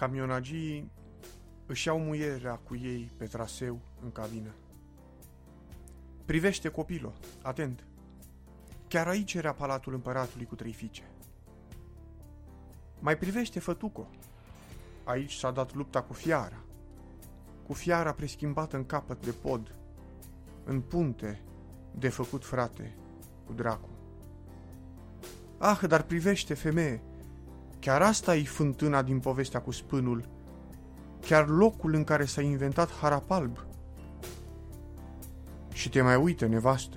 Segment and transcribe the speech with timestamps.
[0.00, 0.90] Camionagii
[1.66, 4.54] își iau muierea cu ei pe traseu în cabină.
[6.24, 7.84] Privește copilul, atent.
[8.88, 11.02] Chiar aici era palatul împăratului cu trei fiice.
[13.00, 14.08] Mai privește fătuco.
[15.04, 16.64] Aici s-a dat lupta cu fiara.
[17.66, 19.74] Cu fiara preschimbată în capăt de pod,
[20.64, 21.42] în punte,
[21.94, 22.96] de făcut frate
[23.46, 23.88] cu dracu.
[25.58, 27.02] Ah, dar privește, femeie,
[27.80, 30.28] chiar asta e fântâna din povestea cu spânul,
[31.20, 33.64] chiar locul în care s-a inventat harapalb.
[35.72, 36.96] Și te mai uită, nevastă.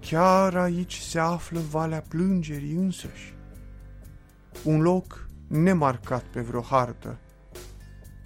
[0.00, 3.34] Chiar aici se află Valea Plângerii însăși.
[4.64, 7.18] Un loc nemarcat pe vreo hartă,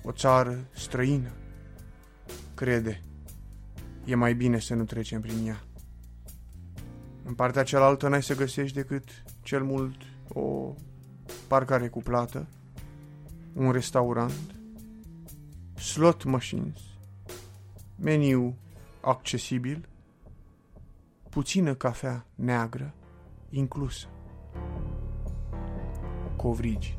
[0.02, 1.30] o țară străină.
[2.54, 3.02] Crede,
[4.04, 5.60] e mai bine să nu trecem prin ea.
[7.24, 9.08] În partea cealaltă n-ai să găsești decât
[9.42, 9.96] cel mult
[10.28, 10.74] o
[11.48, 12.48] parcare cu plată,
[13.54, 14.54] un restaurant,
[15.74, 16.80] slot machines,
[17.96, 18.56] meniu
[19.00, 19.88] accesibil,
[21.30, 22.94] puțină cafea neagră
[23.50, 24.08] inclusă,
[26.36, 26.96] covrigi.